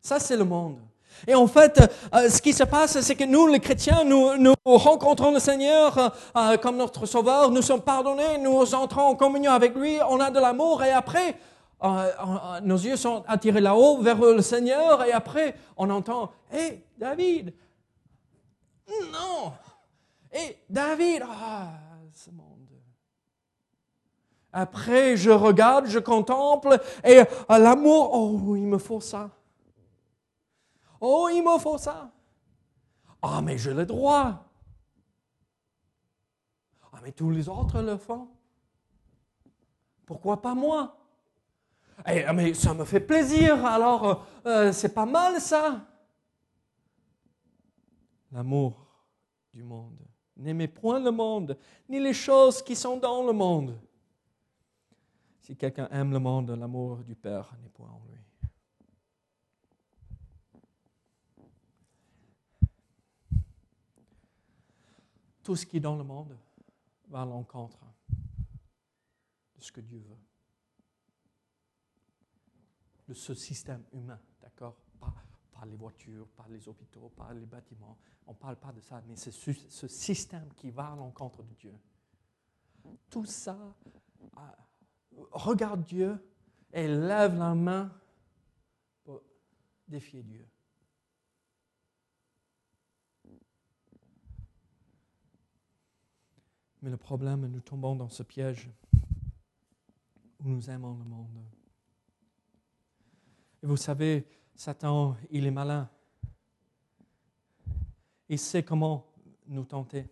[0.00, 0.78] Ça, c'est le monde.
[1.28, 1.80] Et en fait,
[2.12, 6.56] euh, ce qui se passe, c'est que nous, les chrétiens, nous, rencontrons le Seigneur euh,
[6.56, 10.40] comme notre Sauveur, nous sommes pardonnés, nous entrons en communion avec lui, on a de
[10.40, 11.36] l'amour, et après,
[11.82, 17.54] nos yeux sont attirés là-haut vers le Seigneur et après on entend Hé David
[19.12, 19.52] Non
[20.32, 21.72] Hé David Ah,
[22.12, 22.54] ce monde.
[24.56, 29.30] Après, je regarde, je contemple et euh, l'amour, oh, il me faut ça.
[31.00, 32.12] Oh, il me faut ça.
[33.20, 34.44] Ah, mais j'ai le droit.
[36.92, 38.28] Ah, mais tous les autres le font.
[40.06, 41.03] Pourquoi pas moi?
[42.06, 44.14] Eh, mais ça me fait plaisir, alors euh,
[44.46, 45.86] euh, c'est pas mal ça.
[48.32, 48.86] L'amour
[49.52, 49.98] du monde.
[50.36, 51.56] N'aimez point le monde,
[51.88, 53.78] ni les choses qui sont dans le monde.
[55.40, 58.20] Si quelqu'un aime le monde, l'amour du Père n'est point en lui.
[65.42, 66.36] Tout ce qui est dans le monde
[67.08, 67.78] va à l'encontre
[69.56, 70.23] de ce que Dieu veut
[73.08, 74.76] de ce système humain, d'accord?
[75.00, 75.12] Pas,
[75.66, 77.96] les voitures, pas les hôpitaux, pas les bâtiments.
[78.26, 81.54] On ne parle pas de ça, mais c'est ce système qui va à l'encontre de
[81.54, 81.74] Dieu.
[83.08, 83.56] tout ça,
[84.36, 84.40] euh,
[85.30, 86.18] regarde Dieu
[86.70, 87.90] et lève la main
[89.04, 89.22] pour
[89.88, 90.46] défier Dieu.
[96.82, 98.68] Mais le problème, nous tombons dans ce piège
[100.40, 101.46] où nous aimons le monde.
[103.64, 105.88] Et vous savez, Satan, il est malin.
[108.28, 109.06] Il sait comment
[109.46, 110.06] nous tenter.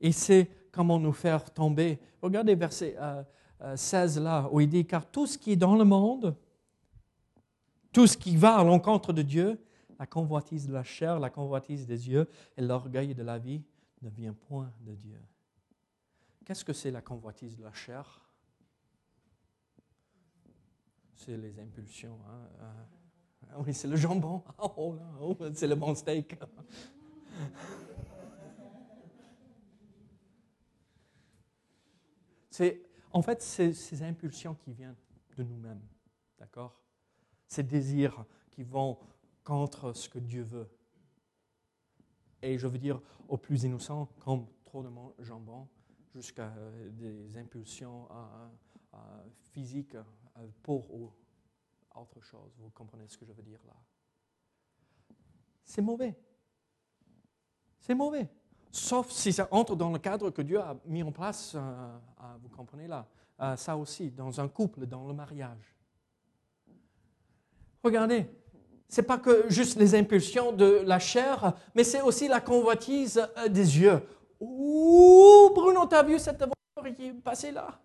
[0.00, 1.98] Il sait comment nous faire tomber.
[2.22, 2.96] Regardez verset
[3.74, 6.34] 16 euh, euh, là, où il dit, car tout ce qui est dans le monde,
[7.92, 9.62] tout ce qui va à l'encontre de Dieu,
[9.98, 12.26] la convoitise de la chair, la convoitise des yeux
[12.56, 13.62] et l'orgueil de la vie
[14.00, 15.20] ne vient point de Dieu.
[16.46, 18.25] Qu'est-ce que c'est la convoitise de la chair?
[21.16, 22.18] C'est les impulsions.
[22.28, 22.48] Hein?
[22.60, 24.42] Euh, oui, c'est le jambon.
[24.58, 26.38] Oh, oh, c'est le bon steak.
[32.50, 32.80] C'est,
[33.12, 34.96] en fait, c'est ces impulsions qui viennent
[35.36, 35.82] de nous-mêmes.
[36.38, 36.80] D'accord?
[37.46, 38.96] Ces désirs qui vont
[39.44, 40.66] contre ce que Dieu veut.
[42.40, 44.88] Et je veux dire, au plus innocent, comme trop de
[45.18, 45.68] jambon,
[46.14, 48.48] jusqu'à euh, des impulsions euh,
[48.94, 48.98] euh,
[49.52, 49.96] physiques
[50.62, 51.12] pour ou
[51.94, 52.52] autre chose.
[52.58, 53.74] Vous comprenez ce que je veux dire là?
[55.64, 56.14] C'est mauvais.
[57.80, 58.28] C'est mauvais.
[58.70, 61.56] Sauf si ça entre dans le cadre que Dieu a mis en place,
[62.40, 63.06] vous comprenez là,
[63.56, 65.74] ça aussi, dans un couple, dans le mariage.
[67.82, 68.28] Regardez,
[68.88, 73.78] c'est pas que juste les impulsions de la chair, mais c'est aussi la convoitise des
[73.78, 74.06] yeux.
[74.40, 77.80] Ouh, Bruno, t'as vu cette voiture qui est passée là?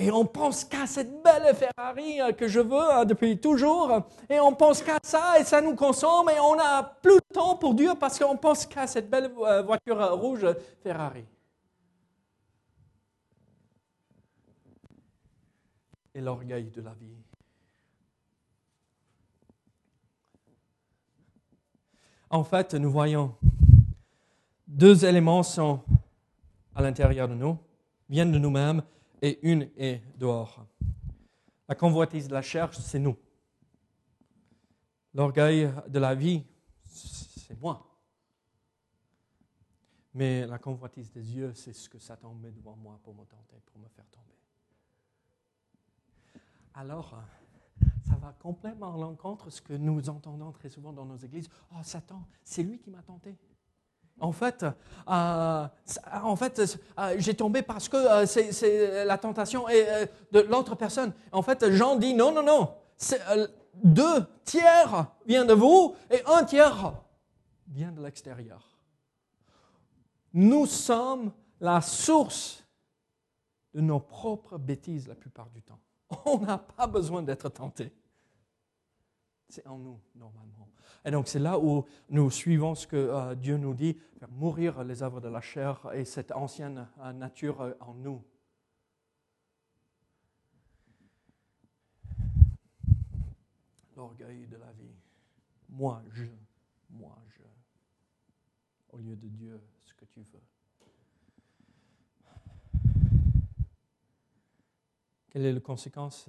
[0.00, 4.02] Et on pense qu'à cette belle Ferrari euh, que je veux hein, depuis toujours.
[4.30, 7.56] Et on pense qu'à ça et ça nous consomme et on n'a plus de temps
[7.56, 10.46] pour Dieu parce qu'on pense qu'à cette belle euh, voiture euh, rouge
[10.82, 11.26] Ferrari.
[16.14, 17.14] Et l'orgueil de la vie.
[22.30, 23.34] En fait, nous voyons
[24.66, 25.80] deux éléments sont
[26.74, 27.58] à l'intérieur de nous,
[28.08, 28.82] viennent de nous-mêmes,
[29.22, 30.66] et une est dehors.
[31.68, 33.16] La convoitise de la chair, c'est nous.
[35.14, 36.44] L'orgueil de la vie,
[36.84, 37.86] c'est moi.
[40.14, 43.56] Mais la convoitise des yeux, c'est ce que Satan met devant moi pour me tenter,
[43.66, 44.34] pour me faire tomber.
[46.74, 47.22] Alors,
[48.08, 51.48] ça va complètement à l'encontre de ce que nous entendons très souvent dans nos églises.
[51.72, 53.36] Oh, Satan, c'est lui qui m'a tenté.
[54.20, 54.64] En fait,
[55.08, 55.66] euh,
[56.22, 61.12] en fait euh, j'ai tombé parce que euh, c'est la tentation de l'autre personne.
[61.32, 62.74] En fait, Jean dit non, non, non.
[63.82, 66.92] deux tiers viennent de vous et un tiers
[67.68, 68.78] vient de l'extérieur.
[70.34, 72.64] Nous sommes la source
[73.74, 75.80] de nos propres bêtises la plupart du temps.
[76.26, 77.92] On n'a pas besoin d'être tenté.
[79.48, 80.59] C'est en nous, normalement.
[81.04, 84.84] Et donc c'est là où nous suivons ce que euh, Dieu nous dit, faire mourir
[84.84, 88.22] les œuvres de la chair et cette ancienne euh, nature euh, en nous.
[93.96, 94.94] L'orgueil de la vie.
[95.68, 96.24] Moi, je,
[96.90, 97.42] moi, je.
[98.90, 100.40] Au lieu de Dieu, ce que tu veux.
[105.30, 105.56] Quelles sont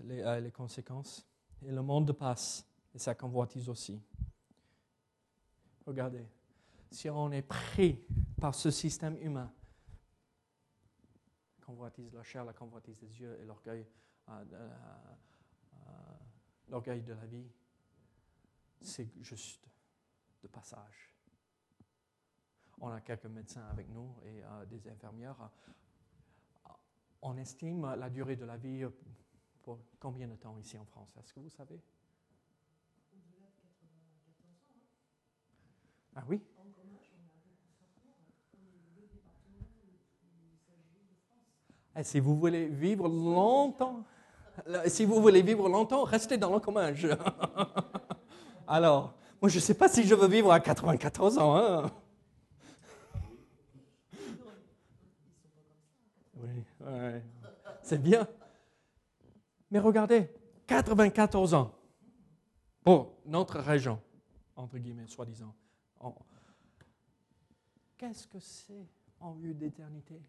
[0.03, 1.26] les conséquences?
[1.63, 4.01] Et le monde passe, et sa convoitise aussi.
[5.86, 6.27] Regardez,
[6.91, 8.03] si on est pris
[8.39, 9.51] par ce système humain,
[11.59, 13.88] la convoitise de la chair, la convoitise des yeux et l'orgueil,
[14.29, 15.89] euh, euh,
[16.69, 17.49] l'orgueil de la vie,
[18.79, 19.67] c'est juste
[20.41, 21.15] de passage.
[22.79, 25.49] On a quelques médecins avec nous et euh, des infirmières.
[27.21, 28.84] On estime la durée de la vie
[29.61, 31.15] pour combien de temps ici en France?
[31.17, 31.79] Est-ce que vous savez?
[36.22, 36.39] Ah oui
[41.95, 44.05] Et si vous voulez vivre longtemps,
[44.86, 46.93] si vous voulez vivre longtemps, restez dans le commun.
[48.67, 51.57] Alors, moi, je ne sais pas si je veux vivre à 94 ans.
[51.57, 51.91] Hein.
[56.36, 56.63] Oui,
[57.82, 58.28] c'est bien.
[59.72, 60.30] Mais regardez,
[60.67, 61.74] 94 ans
[62.84, 63.99] pour notre région,
[64.55, 65.55] entre guillemets, soi-disant.
[67.97, 68.88] Qu'est-ce que c'est
[69.20, 70.22] en vue d'éternité?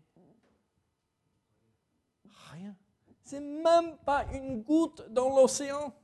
[2.53, 2.75] Rien.
[3.23, 5.95] C'est même pas une goutte dans l'océan.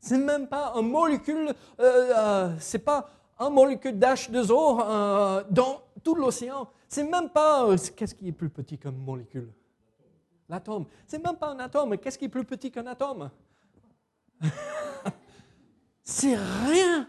[0.00, 6.14] C'est même pas un molécule, euh, euh, c'est pas un molécule d'H2O euh, dans tout
[6.14, 6.68] l'océan.
[6.88, 7.66] C'est même pas
[7.96, 9.52] qu'est-ce qui est plus petit qu'une molécule?
[10.48, 10.86] L'atome.
[11.06, 11.98] C'est même pas un atome.
[11.98, 13.30] Qu'est-ce qui est plus petit qu'un atome?
[16.02, 17.08] C'est rien.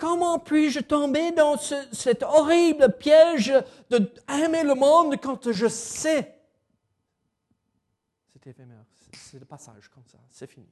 [0.00, 3.52] Comment puis-je tomber dans cet horrible piège
[3.90, 6.40] de aimer le monde quand je sais?
[8.28, 8.82] C'est éphémère,
[9.12, 10.70] c'est le passage comme ça, c'est fini.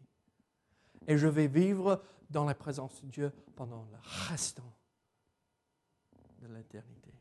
[1.06, 3.98] Et je vais vivre dans la présence de Dieu pendant le
[4.30, 4.72] restant
[6.40, 7.12] de l'éternité.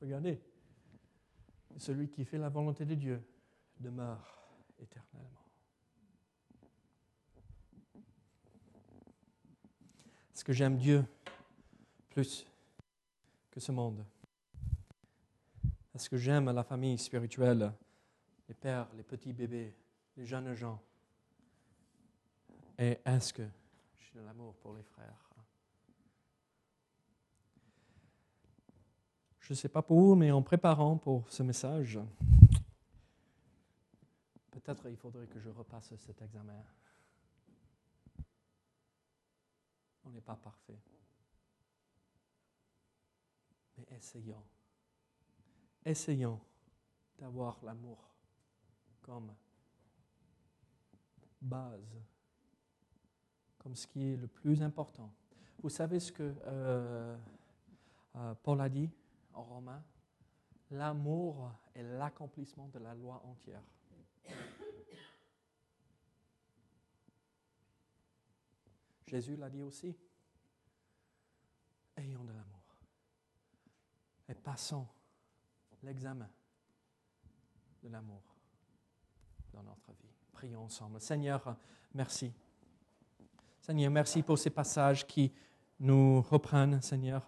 [0.00, 0.40] Regardez,
[1.76, 3.22] celui qui fait la volonté de Dieu
[3.78, 5.43] demeure éternellement.
[10.34, 11.06] Est-ce que j'aime Dieu
[12.10, 12.44] plus
[13.52, 14.04] que ce monde?
[15.94, 17.72] Est-ce que j'aime la famille spirituelle,
[18.48, 19.72] les pères, les petits bébés,
[20.16, 20.82] les jeunes gens?
[22.76, 23.44] Et est-ce que
[23.96, 25.30] j'ai de l'amour pour les frères?
[29.38, 32.00] Je ne sais pas pour vous, mais en préparant pour ce message,
[34.50, 36.60] peut-être il faudrait que je repasse cet examen.
[40.04, 40.78] On n'est pas parfait.
[43.76, 44.44] Mais essayons.
[45.84, 46.40] Essayons
[47.18, 48.10] d'avoir l'amour
[49.02, 49.34] comme
[51.40, 52.00] base,
[53.58, 55.12] comme ce qui est le plus important.
[55.62, 57.16] Vous savez ce que euh,
[58.16, 58.90] euh, Paul a dit
[59.32, 59.82] en Romain
[60.70, 63.62] L'amour est l'accomplissement de la loi entière.
[69.06, 69.94] Jésus l'a dit aussi.
[71.96, 72.62] Ayons de l'amour.
[74.28, 74.86] Et passons
[75.82, 76.28] l'examen
[77.82, 78.22] de l'amour
[79.52, 80.12] dans notre vie.
[80.32, 81.00] Prions ensemble.
[81.00, 81.56] Seigneur,
[81.92, 82.32] merci.
[83.60, 85.32] Seigneur, merci pour ces passages qui
[85.78, 87.24] nous reprennent, Seigneur,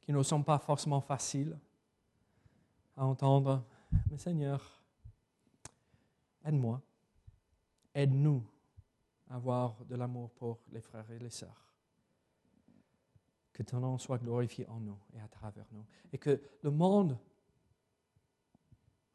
[0.00, 1.58] qui ne sont pas forcément faciles
[2.96, 3.64] à entendre.
[4.10, 4.82] Mais Seigneur,
[6.44, 6.80] aide-moi,
[7.94, 8.44] aide-nous
[9.28, 11.72] avoir de l'amour pour les frères et les sœurs.
[13.52, 15.84] Que ton nom soit glorifié en nous et à travers nous.
[16.12, 17.18] Et que le monde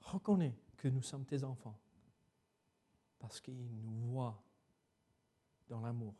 [0.01, 1.79] reconnaît que nous sommes tes enfants.
[3.19, 4.41] Parce qu'il nous voit
[5.67, 6.15] dans l'amour,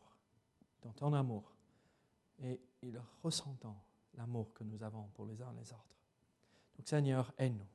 [0.80, 1.52] dans ton amour.
[2.38, 3.84] Et il ressentant
[4.14, 5.96] l'amour que nous avons pour les uns et les autres.
[6.76, 7.66] Donc Seigneur, aide-nous.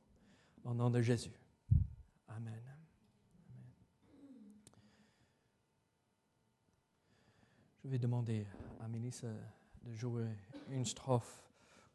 [0.64, 1.38] Au nom de Jésus.
[2.28, 2.77] Amen.
[7.88, 8.44] Je vais demander
[8.84, 9.28] à Mélissa
[9.82, 10.26] de jouer
[10.70, 11.40] une strophe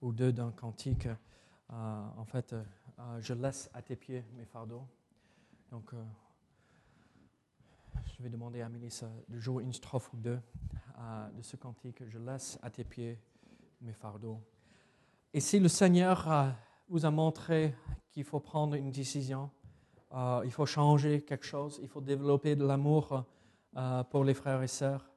[0.01, 1.05] ou deux d'un cantique.
[1.05, 2.63] Euh, en fait, euh,
[3.19, 4.81] je laisse à tes pieds mes fardeaux.
[5.69, 6.03] Donc, euh,
[8.07, 10.39] je vais demander à Mélissa de jouer une strophe ou deux
[11.37, 12.01] de ce cantique.
[12.07, 13.19] Je laisse à tes pieds
[13.79, 14.41] mes fardeaux.
[15.31, 16.55] Et si le Seigneur
[16.89, 17.75] vous a montré
[18.09, 19.51] qu'il faut prendre une décision,
[20.11, 23.25] il faut changer quelque chose, il faut développer de l'amour
[24.09, 25.12] pour les frères et sœurs,